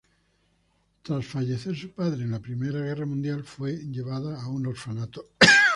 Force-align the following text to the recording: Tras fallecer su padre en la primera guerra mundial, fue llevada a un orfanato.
Tras 1.03 1.27
fallecer 1.27 1.75
su 1.75 1.91
padre 1.91 2.23
en 2.23 2.31
la 2.31 2.39
primera 2.39 2.79
guerra 2.79 3.05
mundial, 3.05 3.43
fue 3.43 3.73
llevada 3.77 4.41
a 4.41 4.47
un 4.47 4.65
orfanato. 4.65 5.27